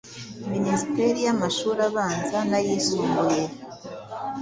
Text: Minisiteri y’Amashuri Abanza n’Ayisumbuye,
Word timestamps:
Minisiteri 0.51 1.19
y’Amashuri 1.25 1.79
Abanza 1.89 2.37
n’Ayisumbuye, 2.49 3.43